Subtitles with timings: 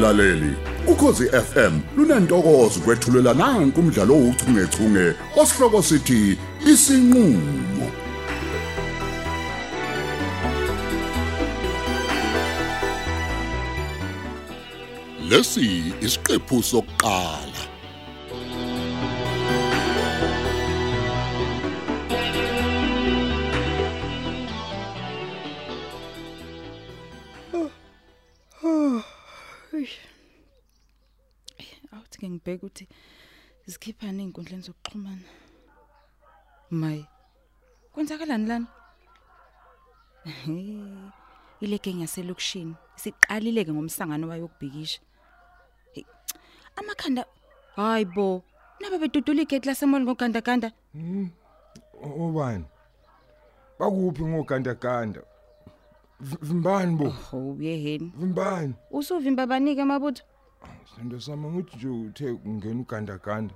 [0.00, 0.54] Mlaleli,
[0.86, 6.38] ukhosi FM lunantokozo kwethulela nanku umdlalo ouchungechunge osihloko sithi
[6.72, 7.86] isinqulo.
[15.28, 17.69] Lesi isiqephu sokuqala.
[32.30, 32.84] Ngibheke ukuthi
[33.66, 35.26] zikhiphana ey'nkundleni zokuxhumana
[36.70, 37.04] mayi
[37.92, 38.66] kwenzakalani lana
[41.60, 45.00] ile geng yaselokishini siqalile-ke ngomsangano wayokubhikisha
[45.92, 46.04] Hey,
[46.76, 47.24] amakhanda
[47.76, 48.42] hayi bo
[48.80, 50.72] naba bedudula igeti lasemoli ngogandaganda
[52.02, 52.64] Obani?
[53.78, 55.20] Bakuphi ngogandaganda?
[56.20, 57.12] V- Vimbani bo?
[57.32, 58.74] oh uyeheni Vimbani?
[58.90, 60.24] usuvimba abanike amabutho
[60.96, 63.54] Sendo sama ngithi nje uthe ungena ugandaganda.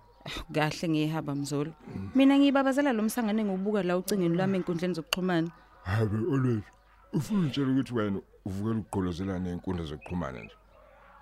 [0.55, 1.73] kahle ngiyihaba mzolo
[2.15, 5.51] mina ngiyibabazela lo msangano engiwubuka la ucingeni lwami ey'nkundleni zokuxhumana
[5.85, 6.65] Habe always.
[7.13, 10.55] Ufuna utshela ukuthi wena uvukela ukugqolozela nezinkundla zokuxhumana nje.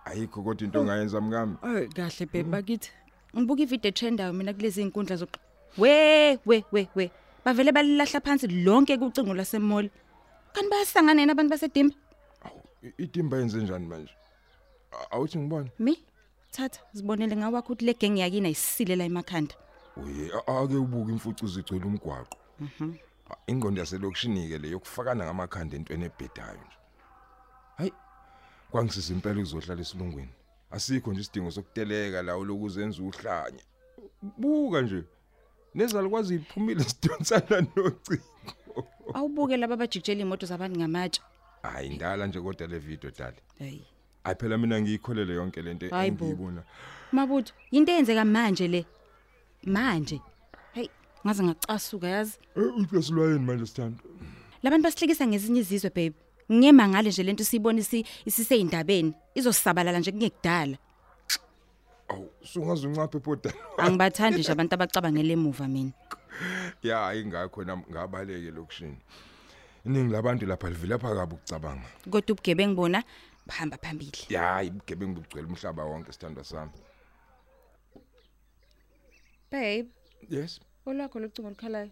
[0.04, 1.56] Ayikho kodwa into ongayenza mngami.
[1.62, 2.90] Ay kahle babe bakithi.
[3.36, 5.34] Ngibuka ivideo trendayo mina kulezi inkundla zoq.
[5.78, 7.10] We we we we.
[7.44, 9.90] Bavele balilahla phansi lonke kucingo lasemall.
[10.52, 11.94] Kanti bayasangana yena abantu basedimba?
[12.82, 14.12] I- Itimba yenze njani manje?
[14.92, 15.70] A- Awuthi ngibone?
[15.78, 15.98] Mi?
[16.50, 19.54] Thatha sibonele ngawakho ukuthi le gang yakina isilela emakhanda.
[19.96, 22.36] Uye a- ake ubuke imfucu zigcwele umgwaqo.
[22.60, 22.94] Mhm.
[23.46, 26.76] Ingqondo yaselokishini ke le yokufakana ngamakhanda entweni ebhedayo nje.
[27.76, 27.92] Hayi.
[28.70, 30.28] Kwangisisa impela uzohlala esilungwini.
[30.70, 33.62] Asikho nje isidingo sokuteleka la lokuzenza uhlanye.
[34.38, 35.04] Buka nje.
[35.74, 38.86] Nezalikwazi iphumile sidonsana nocingo.
[39.14, 41.20] Awubuke laba abajikjela imoto zabantu ngamatshe.
[41.62, 43.36] Hayi indala nje kodwa le video dali.
[43.58, 43.86] Hayi.
[44.24, 46.24] Hayi phela mina ngiyikholele yonke lento Hayi bo.
[46.24, 46.62] engiyibona.
[47.12, 48.84] Mabutho, into eyenzeka manje le.
[49.66, 50.20] Manje.
[50.74, 50.88] Hey,
[51.26, 52.38] ngaze ngacasuka yazi.
[52.56, 53.98] Eh uyasilwayeni manje sithando.
[54.62, 56.14] Labantu basihlekisa ngezinye izizwe babe.
[56.52, 59.14] Ngiyema ngale nje lento siyibona isi isiseyindabeni.
[59.34, 60.76] Izosabalala nje kungekudala.
[62.08, 63.56] Awu sungaze uncaphe podala.
[63.78, 65.92] Angibathandi nje abantu abacabangele emuva mina.
[66.82, 68.98] Ya ayingakho nami ngabaleke lokushini.
[69.86, 71.86] Iningi labantu lapha livela phakabi ukucabanga.
[72.10, 73.02] Kodwa ubugebengu bona
[73.46, 74.12] bahamba phambili.
[74.28, 76.72] Ya ibugebengu bugcwele umhlaba wonke sithandwa sami.
[79.50, 79.88] Babe,
[80.28, 80.60] Yes.
[80.86, 81.90] olwakho locingo olukhalayo.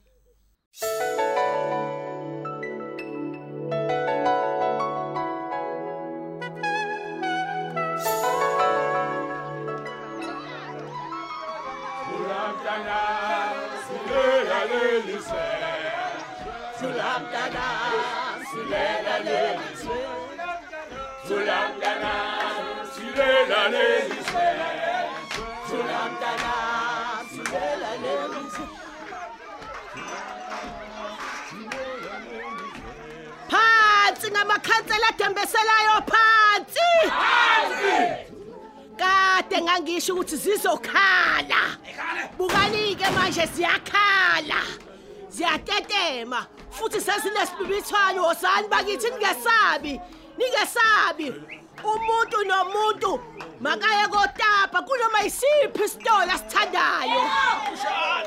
[33.48, 36.90] Phansi ngamakhansela adembeselayo phansi!
[38.98, 41.78] Kade ngangisho ukuthi zizokhala.
[42.38, 44.62] Bukanike manje ziyakhala.
[45.28, 50.00] Ziyatetema futhi sezinesibibithwane wosani bakithi ningesabi.
[50.40, 51.28] Ningesabi.
[51.84, 53.20] Umuntu nomuntu
[53.60, 57.22] makaye kotapa kunoma isiphi isitolo asithandayo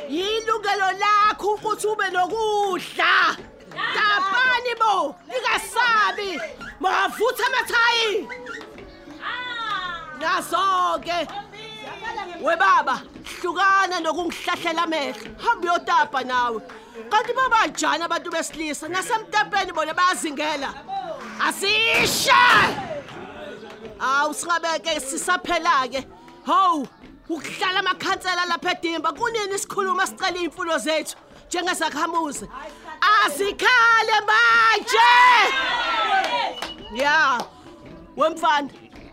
[0.09, 3.37] yilungelo lakho ukuthi ube nokudla.
[3.95, 6.39] Tapani bo ningesabi.
[6.79, 8.27] Mavutha amathayi.
[10.19, 11.19] Nazo-ke
[12.41, 13.01] we baba
[13.41, 15.29] hlukana nokungihlahlela amehlo.
[15.43, 16.61] Hambe uyotapa nawe.
[17.09, 18.87] Kanti babanjani abantu besilisa?
[18.87, 20.73] Nasemtapeni bona bayazingela.
[21.41, 22.31] Asishe
[23.99, 26.07] awu singabeke sisaphela-ke.
[26.45, 26.87] Hawu
[27.29, 31.15] ukuhlala amakhansela lapha edimba kunini isikhuluma sicela iy'mfuno zethu
[31.47, 32.47] njengezakhamuzi
[33.25, 35.13] azikhale manje!
[36.95, 37.39] Ya
[38.17, 38.69] wemfana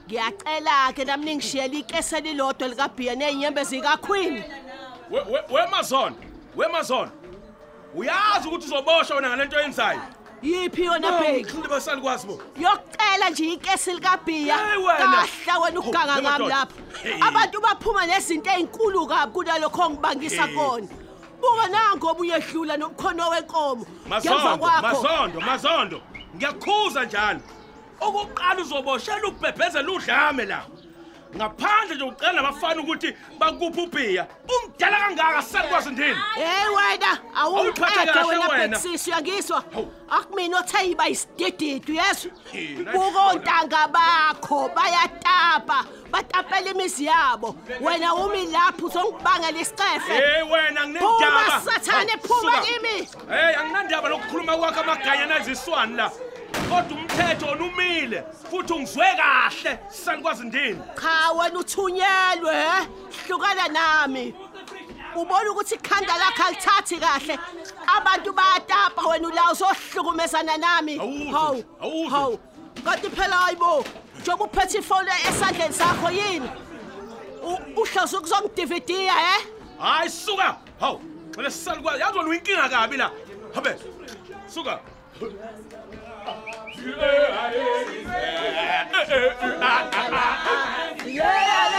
[0.09, 4.45] ngiyacela-ke nami ningishiyela ikese elilodwa likabhiya ney'nyembe zikakhwini
[5.11, 6.17] We- we- wemazona
[6.57, 7.11] wemazona
[7.95, 10.01] uyazi ukuthi uzoboshwa wena ngale nto oyenzayo.
[10.43, 12.41] Yiphi yona bheki Uhlile basali kwazi bo.
[12.59, 14.99] Yokucela nje ikesi likabhiya Hey, wena.
[14.99, 16.57] kahla wena ukuganga Hawu, ngami lemadoda.
[16.57, 16.75] lapho.
[17.03, 17.21] Hey.
[17.23, 20.55] abantu baphuma nezinto ey'nkulu kabi kunalokho ongibangisa Hey.
[20.57, 20.89] kona.
[21.41, 23.87] Buka nangoba uyehlula nomkhono wenkomo.
[24.07, 24.83] Ngemva mazondo kwakho.
[25.03, 26.01] mazondo mazondo.
[26.37, 27.41] Ngiyakhuza njalo.
[28.01, 30.65] Okokuqala uzoboshela ukubhebhezela udlame la.
[31.37, 34.27] Ngaphandle nje ucela nabafana ukuthi bakuphi ubhiya.
[34.49, 39.93] Umdala kangaka salikwazi ndini hey wena awuqede wena bhekisisi Hawu.
[40.11, 47.57] akumina othe yiba isidididu yesu Yena bukontanga bakho bayatapa batapela imizi yabo.
[47.81, 51.61] Wena umi lapho uzongibangela isicefe hey wena nginendaba.
[51.65, 53.09] Sathane phuma kimi.
[53.29, 56.11] Hey anginandaba lokukhuluma kwakho amaganya naziswani la.
[56.71, 60.79] Kodwa umthetho wona umile futhi ungizwe kahle sanikwazi ndini?
[61.01, 62.87] Cha wena uthunyelwe he?
[63.27, 64.35] Hlukana nami.
[65.17, 67.39] Ubona ukuthi ikhanda lakho alithathi kahle.
[67.97, 70.99] Abantu bayatapa wena ula uzohlukumezana nami.
[71.01, 72.39] Awuzwe Hawu, nje, awuzwe hawu.
[72.85, 73.85] kanti phela hayibo
[74.21, 76.51] njengoba uphethe ifoni esandleni sakho yini?
[77.43, 79.47] U- uhlazi ukuzongidividiya he?
[79.79, 80.57] Hayi suka!
[80.81, 81.01] Hawu
[81.35, 83.11] xele sanikwazi yazi wena uyinkinga kabi la?
[83.55, 83.77] Habe
[84.55, 84.81] suka.
[86.83, 89.21] Ue, ae, ue, ae, ue, ae, ue,
[89.61, 90.07] ae,
[91.05, 91.70] ue, ae,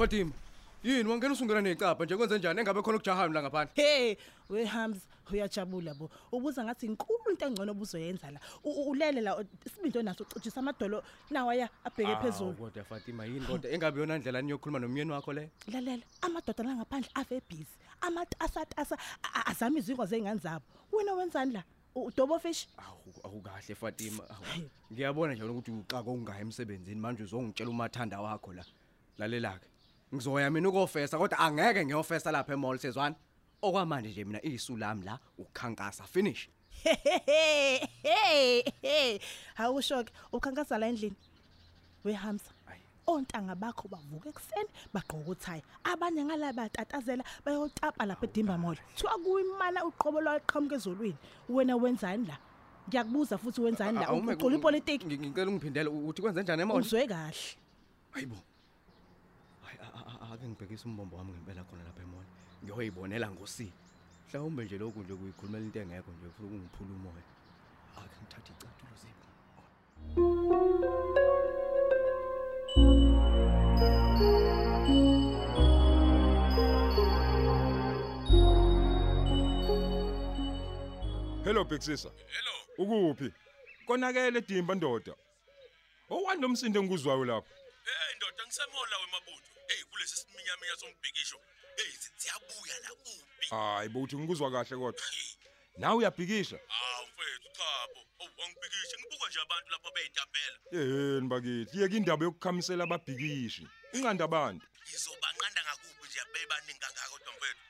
[0.00, 0.32] Fatima
[0.84, 4.16] yini wangena usungena necapha nje kwenze njani engabe khona ukujahana la ngaphandle Hey,
[4.48, 4.98] we Hams,
[5.32, 6.10] uyajabula bo.
[6.32, 8.40] Ubuza ngathi inkulu into engcono obuzoyenza la.
[8.64, 12.52] U- u- Ulele la isibinto naso ucijisa amadolo nawa ya abheke phezulu.
[12.54, 17.10] kodwa Fatima yini kodwa engabe yona indlela niyokhuluma nomyeni wakho le Lalela, amadoda la ngaphandle
[17.14, 17.66] ave busy.
[18.00, 18.96] Amatasatasa
[19.46, 20.64] azama izingo zengane zabo.
[20.92, 21.62] Wena wenzani la?
[21.94, 22.66] Udobo fish?
[22.78, 24.64] awu awukahle Fatima awu.
[24.92, 28.64] ngiyabona nje ukuthi uqaka ungayi emsebenzini manje uzongitshela umathanda wakho la
[29.18, 29.66] lalela ke
[30.14, 33.14] ngizoya mina ukofesa kodwa angeke ngiyofesa lapha emall sezwana
[33.62, 36.48] okwamanje nje mina isu lami la ukukhankasa finish
[38.02, 39.18] Hey,
[39.56, 41.16] awushoke ukhankasa la endlini.
[42.04, 42.42] We Hams.
[42.70, 42.80] Ayi.
[43.06, 45.62] Ontanga bakho bavuka ekseni bagqoka uthaya.
[45.84, 48.76] Abanye ngala batatazela bayotapa lapha eDimba Mall.
[48.96, 51.16] Thiwa kuyimana uqobo lwaqhamuka ezolweni.
[51.48, 52.38] Wena wenzani la?
[52.88, 54.06] Ngiyakubuza futhi wenzani la?
[54.06, 55.06] Awume- Uqula ipolitiki.
[55.06, 57.36] ngi- ngicela ungiphindele uthi kwenze njani emall Uzwe kahle.
[58.10, 58.36] Hayibo.
[59.70, 62.26] Hayi a- a- a- ake ngibhekise umbombo wami ngempela khona lapha emall.
[62.64, 63.68] Ngiyoyibonela ngosi.
[64.26, 67.24] Mhlawumbe nje lokhu nje kuyikhulumela into engekho nje ufuna ungiphula umoya.
[68.00, 69.28] Ake ngithathe icathulo zipho.
[81.44, 82.08] Hello Bexisa.
[82.08, 82.54] Hello.
[82.78, 83.32] Ukuphi?
[83.86, 85.14] Konakele edimba ndoda.
[86.10, 87.50] Owani nomsindo engikuzwayo lapha?
[87.84, 89.50] hey ndoda ngisemola wemabutho
[90.00, 91.38] kulesi siminyaminya sombhikisho
[91.76, 95.02] hey siyabuya la kuphi Hayi bothi ngikuzwa kahle kodwa.
[95.78, 96.58] Nawe uyabhikisha?
[96.68, 101.80] hawu mfethu chabo awu wangibhikishe ngibuka nje abantu lapha beyitapela Yeheni bakithi.
[101.80, 103.68] Yeke indaba yokukhamisela ababhikishi.
[103.94, 104.66] Unqanda abantu.
[104.94, 107.64] izobanqanda ngakuphi nje bebaningi kangaka kodwa mfethu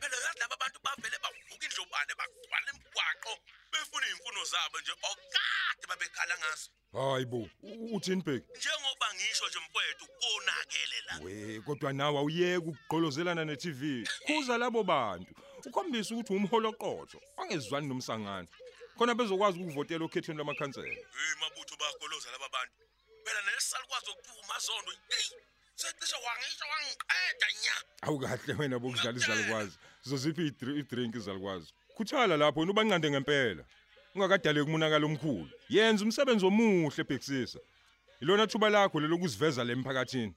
[0.00, 3.32] phela yazi laba bantu bavele bavuka indlobane bagcwala emgwaqo
[3.72, 7.48] befuna iy'mfuno zabo nje okade babekhala ngazo Hayi bo.
[7.62, 8.46] u- Uthini bheki?
[8.56, 14.08] njengoba ngisho nje mfethu konakele la We kodwa nawe awuyeke ukugqolozelana ne-TV.
[14.26, 15.34] Khuza labo bantu.
[15.66, 17.20] Ukhombisa ukuthi umholo oqotho.
[17.36, 18.48] Angezwani nomsangano.
[18.96, 20.86] Khona bezokwazi ukuvotela okhethweni lamakhansela.
[20.88, 22.72] hey mabutho bayagoloza laba bantu
[23.24, 25.26] phela nesalikwazi ukuphuma zondo hey
[25.76, 29.78] secishe wangisho wangiqeda nya Awukahle wena bokudlala izalukwazi.
[30.02, 31.72] Zoziphi idri- idrink izalukwazi.
[31.96, 33.64] Khuthala lapho wena ubanqande ngempela.
[34.16, 35.50] Ungakadaleki umonakalo omkhulu.
[35.68, 37.58] Yenza umsebenzi omuhle bhekisisa.
[38.20, 40.34] Ilona thuba lakho lelokuziveza lemphakathini.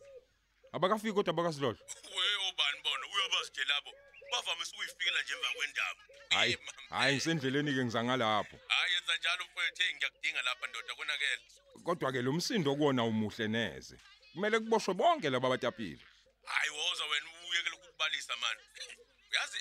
[0.73, 1.77] Abakafiki kodwa bakasilolo.
[2.15, 3.91] we obani bona uyabazi nje labo
[4.31, 6.57] bavamise ukuyifikela nje emva kwendaba Hayi,
[6.89, 8.57] hayi ngisendleleni ke ngizangalapho.
[8.67, 9.43] hayi yenza njalo
[9.77, 11.41] hey ngiyakudinga lapha ndoda konakele
[11.83, 13.95] Kodwa ke lo msindo kuwona umuhle neze.
[14.33, 16.03] Kumele kuboshwe bonke laba batapile.
[16.45, 18.61] hayi woza wena uyekele ukukubalisa mani
[19.31, 19.57] uyazi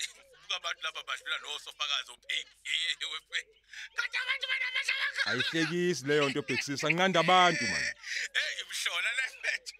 [0.49, 2.11] buka abantu lapha badlula nosofakazi
[3.11, 3.53] wefethu
[3.95, 7.83] kanti abantu banamehla wakho Ayihlekisi leyo nto bhekisisa nqanda abantu man.
[8.37, 9.75] hey mhlola le fethu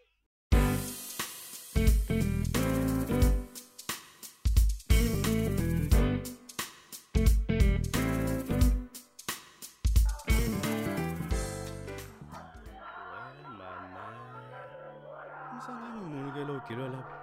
[15.51, 17.18] Umsangano muni ke lo gilo lapha.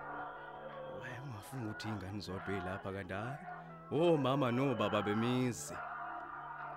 [1.56, 3.36] Waye ungafuna ukuthi ingane zodwa elapha kanti hayi.
[3.90, 5.74] Oh mama no baba bemizi.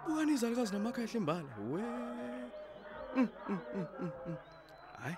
[0.07, 1.49] Bukani izalukazi namakhehle imbala.
[1.71, 1.81] We.
[3.15, 4.35] Mm, mm, mm, mm, mm.
[5.03, 5.17] Hayi.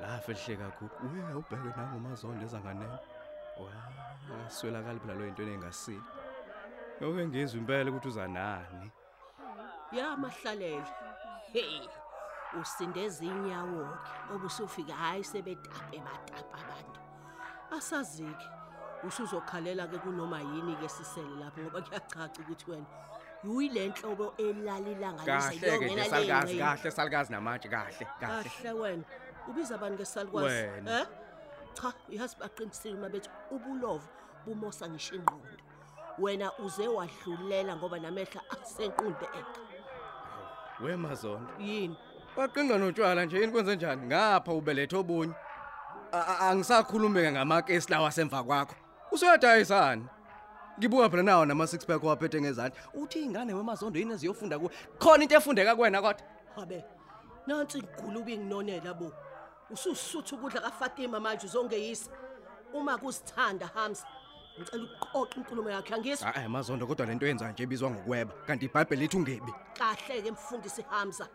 [0.00, 0.90] Lafa elihle kakhulu.
[1.02, 2.98] We awubheke nangomazondo ezanganene.
[3.58, 6.02] Wa, swelakala phela lo into engasile.
[7.00, 8.90] Yoke ngizwe impela ukuthi uzanani.
[9.92, 10.86] ya mahlalela
[11.52, 11.88] hey
[12.60, 13.84] usinde ezinyawo
[14.28, 17.00] ke obusufika hayi sebetape batapa abantu
[17.76, 18.61] asaziki
[19.06, 22.86] usuzokhalela ke kunoma yini ke sisele lapho ngoba kuyacaca ukuthi wena
[23.44, 28.50] uyile nhlobo elalilanganise kahle ke nje salukazi kahle salukazi namatshe kahle kahle.
[28.50, 29.04] Kahle wena
[29.48, 31.00] ubiza abantu ngesalikwazi Wena.
[31.00, 31.06] eh?
[31.74, 34.08] Cha ihazi baqinisile uma bethi ubulovo
[34.46, 35.56] bumosa ngisho ingqondo.
[36.18, 39.60] Wena uze wadlulela ngoba namehla asenqunde eka
[40.80, 41.96] wemazondo yini?
[42.36, 45.34] Waqinqa notshwala nje yini kwenze njani ngapha ubelethe obunye.
[46.12, 48.74] A- a- angisakhulumeke ngamakesi lawa semva kwakho.
[49.12, 50.04] Usuyadayisana
[50.78, 52.80] ngibuka phela nawo nama six pack waphethe ngezandla.
[52.94, 56.22] Uthi ingane wemazondo yini eziyofunda kuwe khona into efundeka kuwena kodwa?
[56.56, 56.84] Habe
[57.46, 59.12] nansi igulubi nginonela bo.
[59.70, 62.10] Ususutha ukudla kaFatima manje uzongeyisa.
[62.74, 64.06] Uma kusithanda Hamza
[64.58, 68.32] ngicela uqoqa inkulumo yakhe angizwa hayi mazondo kodwa lento yenza nje ibizwa ngokweba.
[68.46, 69.52] Kanti iBhayibheli lithi ungebi.
[69.78, 71.28] Kahle ke mfundisi Hamza.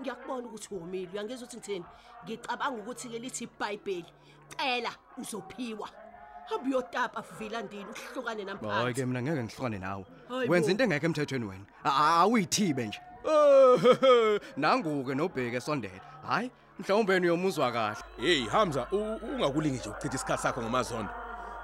[0.00, 1.84] Ngiyakubona ukuthi uwomile uyangizwa ukuthi ngithini?
[2.24, 4.12] Ngicabanga ukuthi ke lithi iBhayibheli.
[4.56, 6.05] Cela uzophiwa.
[6.50, 10.70] Hamba uyotapa vila ndini uhlukane hayi namphansi ke mina ngeke ngihlukane nawe Hayi wenza bo.
[10.70, 17.26] into engekho emthethweni wena A- a- awuyithibe nje Eh, nanguke nobheke sondela hayi mhlawumbe yena
[17.26, 21.10] uyomuzwa kahle Hey Hamza u- ungakulingi nje ukuchitha isikhathi sakho ngamazondo.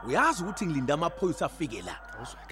[0.07, 1.95] Uyazi ukuthi ngilinda amaphoyisa afike la.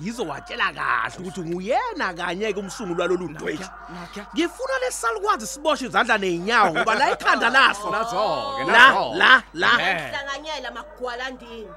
[0.01, 3.65] Ngizowatshela kahle ukuthi nguyena kanye ke umsunguli walolu dweji.
[3.95, 7.91] nakya Ngifuna lesalukwazi siboshwe izandla nezinyawo ngoba la ikhanda laso.
[7.95, 9.69] nazo-ke La nazo la la.
[9.91, 10.11] Eh.
[10.13, 11.69] hlanganyela magwalandini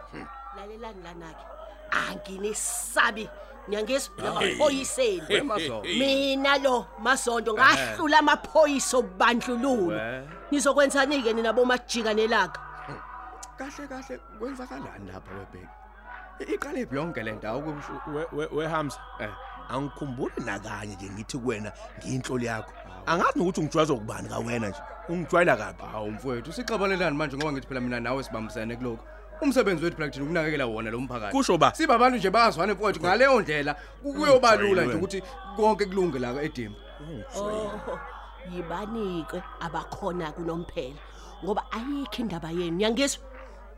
[0.57, 1.43] lalelani lanake
[2.09, 3.29] anginisabi
[3.69, 5.21] ngiyangizwa namaphoyiseni.
[5.29, 9.85] Wemazondo mina lo masondo ngahlula amaphoyisa obandlululo.
[9.95, 10.27] We.
[10.51, 12.59] nizokwenzani ke nina bomajika nelaka
[13.57, 14.17] kahle kahle.
[14.39, 15.67] Kwenzakalani lapha webheki
[16.39, 18.01] I- iqale phi yonke le ndawo kusho?
[18.07, 18.97] We we- we Hamza.
[19.19, 19.29] eh.
[19.69, 22.71] Angikhumbuli nakanye nje ngithi kuwena ngiyinhloli yakho.
[23.05, 24.79] Angazi ukuthi ungijwayeza ukubani ka wena nje.
[25.09, 25.83] Ungijwayela kabi.
[25.91, 29.03] hawu mfowethu sixabalelani manje ngoba ngithi phela mina nawe sibambisene kuloko
[29.43, 31.31] umsebenzi wethu phela kuthina ukunakekela wona lo mphakathi.
[31.37, 31.75] Kusho ba?
[31.75, 35.23] Siba abantu nje bazwane mfowethu ngaleyo ndlela ku- kuyoba lula nje ukuthi
[35.55, 36.79] konke kulunge la edimba
[37.35, 37.99] oh
[38.51, 40.95] yibanike abakhona kunomphela
[41.43, 42.79] ngoba ayikho indaba yenu.
[42.81, 43.23] Yangizwa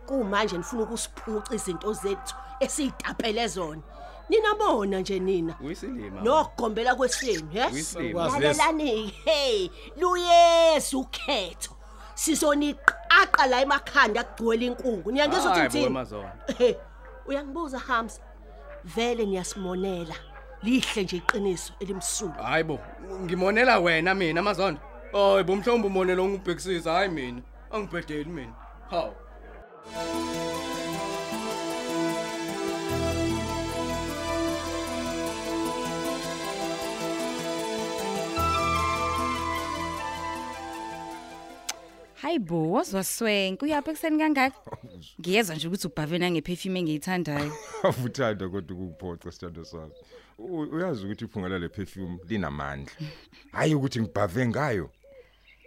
[0.06, 3.82] kumanje nifuna ukusiphuca izinto zethu esizitapele zona.
[4.30, 5.56] Ninabona nje nina.
[5.62, 6.22] Uyisilima.
[6.22, 7.70] Nokugombela kwesenu he?
[8.40, 11.72] Lalelani hey luyesu ukhetho
[13.16, 15.12] sizoniqaqa la emakhanda kugcwele inkungu.
[15.12, 16.30] Niyangizwa ukuthi Hayi bo, ngithini Mazondo.
[16.58, 16.78] He,
[17.26, 18.22] uyangibuza Hamza
[18.84, 20.16] vele niyasimonela
[20.64, 22.44] lihle nje iqiniso elimsulwa.
[22.44, 22.80] Hayibo
[23.24, 24.80] ngimonela wena mina mazondo
[25.12, 26.92] hayi bo mhlawumbe umonela ongibhekisisa.
[26.92, 27.42] Hayi mina.
[27.72, 28.54] Angibhedeli mina.
[28.90, 29.14] Hawu.
[42.26, 44.58] Hayi bo, wazwaswenke uyapha ekseni kangaka?
[45.20, 47.54] Ngiyezwa nje ukuthi ubhavena ngeperfume engiyithandayo.
[47.84, 49.94] avuthanda kodwa ukuphoxa sithando sami
[50.38, 52.94] U- uyazi ukuthi iphunga lale perfume linamandla
[53.52, 54.90] hayi ukuthi ngibhave ngayo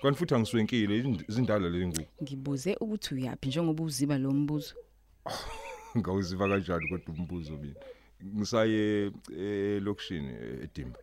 [0.02, 4.74] kanti futhi angiswenkile izind- izindala lengu Ngibuze ukuthi uyaphi njengoba uziba lo mbuzo.
[5.98, 7.74] ngawuziva kanjani kodwa umbuzo mina
[8.36, 9.12] ngisaye
[9.76, 10.32] elokushini
[10.64, 10.98] edimba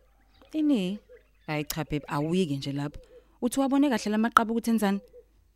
[0.52, 0.98] Ini?
[1.46, 3.00] Hayi cha babe, awuyike nje lapho.
[3.42, 5.00] Uthi wabone kahle lamaqaba ukuthi enzani?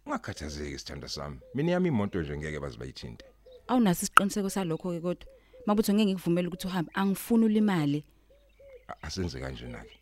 [0.07, 3.25] Ungakhathazeki sithanda sami mina yami imoto nje ngeke bazibayithinte
[3.69, 5.27] Awunaso isiqiniseko salokho ke kodwa.
[5.67, 6.91] Mabuthi ngeke ngikuvumele ukuthi uhambe.
[6.95, 8.05] Angifuni ulimale.
[8.89, 9.99] A- asenze kanjena ke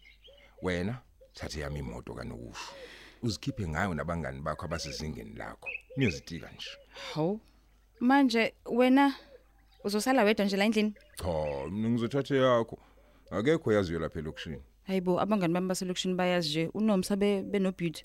[0.62, 0.98] wena
[1.34, 2.72] thathe yami imoto kanokusho
[3.22, 6.68] uzikhiphe ngayo nabangani bakho abasezingeni lakho niyozitika nje
[7.14, 7.40] Hawu.
[8.00, 9.14] Manje wena
[9.84, 10.94] uzosala wedwa nje la endlini?
[11.16, 12.78] cha mina ngizothatha yakho
[13.30, 18.04] akekho yaziyo lapha elokushini Hayibo, abangani bami baselokishini bayazi nje unomsa be benobeauty.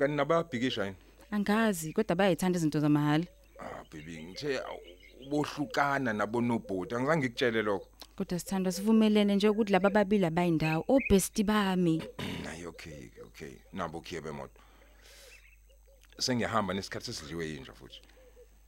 [0.00, 0.96] Kanti nababhikisha yini
[1.30, 3.24] Angazi kodwa bayayithanda izinto zamahala.
[3.60, 4.80] ah baby ngithe awu,
[5.26, 7.86] ubohlukana nabo nobhoti angizange ngikutshele lokho.
[8.16, 12.02] Kodwa sithanda sivumelene nje ukuthi laba babili abayindawo obesti bami.
[12.46, 13.52] hayi okay okay.
[13.72, 14.60] Nabo khiye bemoto.
[16.18, 18.00] Sengiyahamba nesikhathi sesidliwe yinja futhi.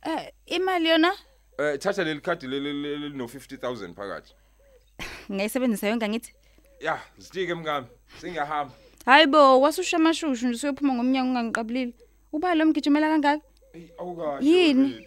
[0.02, 1.12] Eh imali yona?
[1.58, 4.34] Eh thatha leli khadi leli no 50000 phakathi.
[5.32, 6.32] Ngiyisebenzisa yonke ngithi.
[6.80, 7.86] ya zitike mkami
[8.20, 8.74] sengiyahamba.
[9.06, 11.94] Hayibo, wasusha amashushu nje uyophuma ngomnyango ungangiqabulile.
[12.32, 13.44] Uba lo mgijimela kangaka?
[13.74, 14.46] Ey awukahle.
[14.46, 15.06] Yini?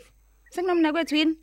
[0.49, 1.35] Sekunomna kwethu yini?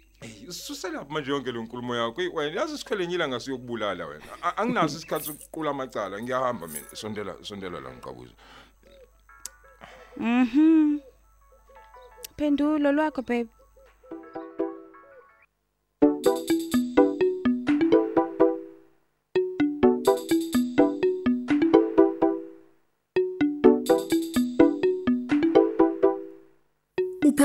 [0.51, 2.21] Susela manje yonke lo nkulumo yakho.
[2.23, 4.25] Ey, Wena yazi sikhwele nyila ngasiyokubulala wena.
[4.43, 6.23] A- Anginaso isikhathi sokuqula amacala.
[6.23, 6.87] Ngiyahamba mina.
[6.95, 8.33] Sondela sondela la ngiqabuza.
[10.17, 11.01] Mhm.
[12.37, 13.49] Phendulo lwakho babe.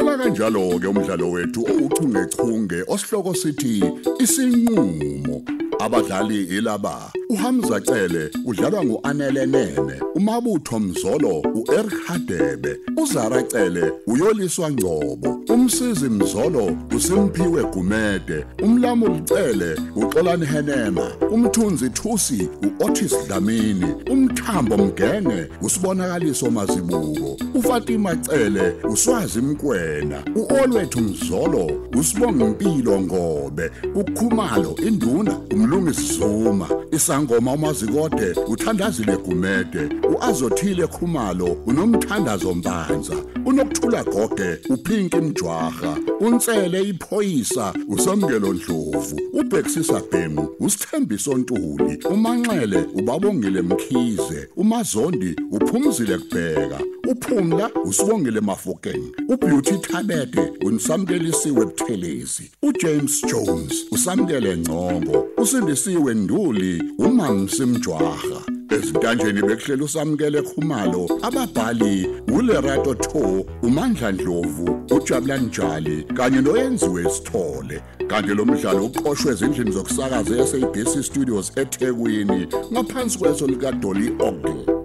[0.07, 3.83] Uqala kanjalo ke umdlalo wethu ouchungechunge osihloko sithi
[4.23, 5.43] isinqulo
[5.83, 15.39] abadlali ilaba uHamza Cele udlalwa nguAnele Nene umabutho Mzolo uEric Hadebe uZara Cele uyoliswa Ngcobo
[15.53, 26.51] umsizi Mzolo uSimphiwe Gumede umlamuli Cele uXolani Henema umthunzi Thusi uOtis Dlamini umthambo Mgenge usibonakaliso
[26.51, 36.69] mazibuko uFatima Cele uswazi Mkwena uOlwethu Mzolo usibonga impilo ngobe ukhumalo induna umlungisi Zuma
[37.17, 43.13] isangoma umazikode uthandazile Gumede uazothile Khumalo unomthandazo Mbanza
[43.45, 54.49] unokuthula Goge uphinki Mjwaha unsele iphoyisa usamkelo Ndlovu ubhexisa Bhemu usithembiso Ntuli umanxele ubabongile Mkhize
[54.55, 56.79] umazondi uphumzile kubheka
[57.17, 68.41] uphumla usibongile Mafokeng ubeauty Thabete unisamkelisiwe Buthelezi uJames Jones usamkele Ngcongo usindisiwe Nduli umamsi Mjwaha
[68.69, 77.81] ezintanjeni bekuhlela usamkele khumalo ababhali ulerato tho umandla ndlovu ujabulani njali kanye noyenziwe sithole.
[78.07, 84.76] Kanti lo mdlalo uqoqwwe ezindlini zokusakaza eSABC Studios eThekwini ngaphansi kweso lika Dolly Ogle.